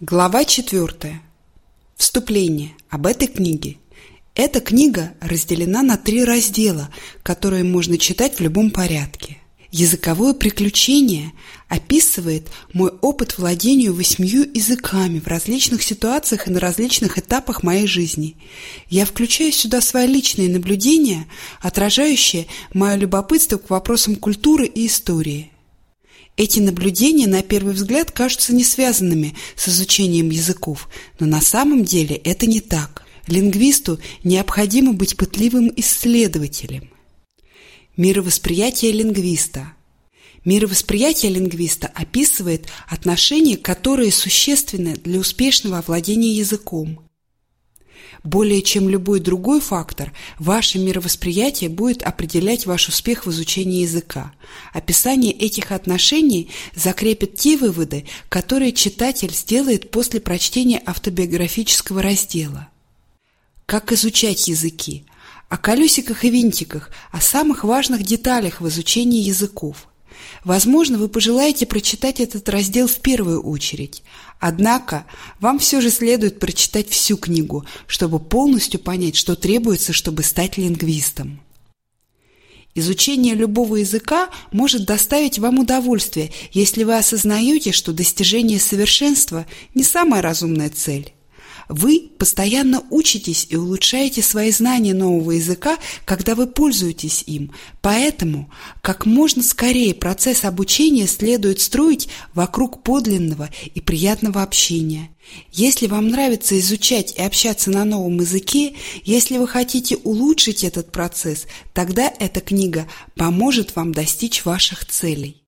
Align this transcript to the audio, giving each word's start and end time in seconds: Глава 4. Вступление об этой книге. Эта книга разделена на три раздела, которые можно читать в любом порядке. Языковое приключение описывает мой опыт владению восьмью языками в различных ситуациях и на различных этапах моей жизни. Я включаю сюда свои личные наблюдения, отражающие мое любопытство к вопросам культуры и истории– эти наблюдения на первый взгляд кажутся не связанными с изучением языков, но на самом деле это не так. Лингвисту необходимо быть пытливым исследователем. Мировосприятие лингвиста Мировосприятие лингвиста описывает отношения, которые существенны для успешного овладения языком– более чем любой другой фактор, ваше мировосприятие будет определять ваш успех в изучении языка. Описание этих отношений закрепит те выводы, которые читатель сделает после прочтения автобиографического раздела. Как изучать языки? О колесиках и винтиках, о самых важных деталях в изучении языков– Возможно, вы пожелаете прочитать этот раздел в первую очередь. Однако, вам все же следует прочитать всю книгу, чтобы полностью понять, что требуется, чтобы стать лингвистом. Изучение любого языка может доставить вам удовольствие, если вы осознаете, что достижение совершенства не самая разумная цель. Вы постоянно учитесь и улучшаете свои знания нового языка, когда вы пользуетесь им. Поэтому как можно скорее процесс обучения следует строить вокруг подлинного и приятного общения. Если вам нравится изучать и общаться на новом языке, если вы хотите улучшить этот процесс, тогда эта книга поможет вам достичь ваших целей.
Глава 0.00 0.44
4. 0.44 1.22
Вступление 1.96 2.72
об 2.90 3.06
этой 3.06 3.28
книге. 3.28 3.78
Эта 4.34 4.60
книга 4.60 5.14
разделена 5.22 5.80
на 5.80 5.96
три 5.96 6.22
раздела, 6.22 6.90
которые 7.22 7.64
можно 7.64 7.96
читать 7.96 8.34
в 8.34 8.40
любом 8.40 8.70
порядке. 8.70 9.38
Языковое 9.70 10.34
приключение 10.34 11.32
описывает 11.68 12.48
мой 12.74 12.90
опыт 13.00 13.38
владению 13.38 13.94
восьмью 13.94 14.42
языками 14.52 15.18
в 15.18 15.28
различных 15.28 15.82
ситуациях 15.82 16.46
и 16.46 16.50
на 16.50 16.60
различных 16.60 17.16
этапах 17.16 17.62
моей 17.62 17.86
жизни. 17.86 18.36
Я 18.90 19.06
включаю 19.06 19.50
сюда 19.50 19.80
свои 19.80 20.06
личные 20.06 20.50
наблюдения, 20.50 21.26
отражающие 21.62 22.48
мое 22.74 22.96
любопытство 22.96 23.56
к 23.56 23.70
вопросам 23.70 24.16
культуры 24.16 24.66
и 24.66 24.88
истории– 24.88 25.52
эти 26.36 26.60
наблюдения 26.60 27.26
на 27.26 27.42
первый 27.42 27.74
взгляд 27.74 28.10
кажутся 28.10 28.54
не 28.54 28.62
связанными 28.62 29.34
с 29.56 29.68
изучением 29.68 30.28
языков, 30.30 30.88
но 31.18 31.26
на 31.26 31.40
самом 31.40 31.84
деле 31.84 32.16
это 32.16 32.46
не 32.46 32.60
так. 32.60 33.04
Лингвисту 33.26 33.98
необходимо 34.22 34.92
быть 34.92 35.16
пытливым 35.16 35.72
исследователем. 35.76 36.90
Мировосприятие 37.96 38.92
лингвиста 38.92 39.72
Мировосприятие 40.44 41.32
лингвиста 41.32 41.90
описывает 41.92 42.66
отношения, 42.86 43.56
которые 43.56 44.12
существенны 44.12 44.94
для 44.94 45.18
успешного 45.18 45.78
овладения 45.78 46.34
языком– 46.34 47.00
более 48.22 48.62
чем 48.62 48.88
любой 48.88 49.20
другой 49.20 49.60
фактор, 49.60 50.12
ваше 50.38 50.78
мировосприятие 50.78 51.70
будет 51.70 52.02
определять 52.02 52.66
ваш 52.66 52.88
успех 52.88 53.26
в 53.26 53.30
изучении 53.30 53.82
языка. 53.82 54.32
Описание 54.72 55.32
этих 55.32 55.72
отношений 55.72 56.50
закрепит 56.74 57.36
те 57.36 57.56
выводы, 57.56 58.06
которые 58.28 58.72
читатель 58.72 59.32
сделает 59.32 59.90
после 59.90 60.20
прочтения 60.20 60.82
автобиографического 60.84 62.02
раздела. 62.02 62.68
Как 63.66 63.92
изучать 63.92 64.48
языки? 64.48 65.04
О 65.48 65.56
колесиках 65.56 66.24
и 66.24 66.30
винтиках, 66.30 66.90
о 67.12 67.20
самых 67.20 67.64
важных 67.64 68.02
деталях 68.02 68.60
в 68.60 68.68
изучении 68.68 69.22
языков– 69.22 69.88
Возможно, 70.44 70.98
вы 70.98 71.08
пожелаете 71.08 71.66
прочитать 71.66 72.20
этот 72.20 72.48
раздел 72.48 72.86
в 72.86 72.98
первую 72.98 73.42
очередь. 73.42 74.02
Однако, 74.38 75.06
вам 75.40 75.58
все 75.58 75.80
же 75.80 75.90
следует 75.90 76.38
прочитать 76.38 76.88
всю 76.90 77.16
книгу, 77.16 77.64
чтобы 77.86 78.18
полностью 78.18 78.80
понять, 78.80 79.16
что 79.16 79.34
требуется, 79.34 79.92
чтобы 79.92 80.22
стать 80.22 80.58
лингвистом. 80.58 81.40
Изучение 82.74 83.34
любого 83.34 83.76
языка 83.76 84.28
может 84.52 84.84
доставить 84.84 85.38
вам 85.38 85.60
удовольствие, 85.60 86.30
если 86.52 86.84
вы 86.84 86.98
осознаете, 86.98 87.72
что 87.72 87.94
достижение 87.94 88.60
совершенства 88.60 89.46
не 89.74 89.82
самая 89.82 90.20
разумная 90.20 90.68
цель. 90.68 91.15
Вы 91.68 92.10
постоянно 92.18 92.84
учитесь 92.90 93.46
и 93.50 93.56
улучшаете 93.56 94.22
свои 94.22 94.50
знания 94.50 94.94
нового 94.94 95.32
языка, 95.32 95.78
когда 96.04 96.34
вы 96.34 96.46
пользуетесь 96.46 97.24
им. 97.26 97.52
Поэтому 97.82 98.50
как 98.82 99.04
можно 99.06 99.42
скорее 99.42 99.94
процесс 99.94 100.44
обучения 100.44 101.06
следует 101.06 101.60
строить 101.60 102.08
вокруг 102.34 102.82
подлинного 102.82 103.50
и 103.74 103.80
приятного 103.80 104.42
общения. 104.42 105.10
Если 105.50 105.88
вам 105.88 106.08
нравится 106.08 106.58
изучать 106.58 107.14
и 107.16 107.22
общаться 107.22 107.70
на 107.70 107.84
новом 107.84 108.20
языке, 108.20 108.76
если 109.02 109.38
вы 109.38 109.48
хотите 109.48 109.96
улучшить 109.96 110.62
этот 110.62 110.92
процесс, 110.92 111.46
тогда 111.74 112.12
эта 112.20 112.40
книга 112.40 112.86
поможет 113.16 113.74
вам 113.74 113.92
достичь 113.92 114.44
ваших 114.44 114.86
целей. 114.86 115.42